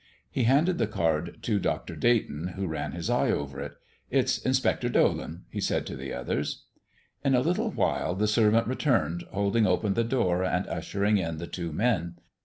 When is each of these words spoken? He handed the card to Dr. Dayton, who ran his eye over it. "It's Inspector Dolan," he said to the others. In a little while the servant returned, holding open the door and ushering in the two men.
He 0.31 0.45
handed 0.45 0.79
the 0.79 0.87
card 0.87 1.37
to 1.43 1.59
Dr. 1.59 1.95
Dayton, 1.95 2.53
who 2.55 2.65
ran 2.65 2.93
his 2.93 3.07
eye 3.07 3.29
over 3.29 3.61
it. 3.61 3.73
"It's 4.09 4.39
Inspector 4.39 4.89
Dolan," 4.89 5.43
he 5.51 5.61
said 5.61 5.85
to 5.85 5.95
the 5.95 6.11
others. 6.11 6.63
In 7.23 7.35
a 7.35 7.39
little 7.41 7.69
while 7.69 8.15
the 8.15 8.25
servant 8.27 8.65
returned, 8.65 9.25
holding 9.31 9.67
open 9.67 9.93
the 9.93 10.03
door 10.03 10.43
and 10.43 10.65
ushering 10.65 11.19
in 11.19 11.37
the 11.37 11.45
two 11.45 11.71
men. 11.71 12.15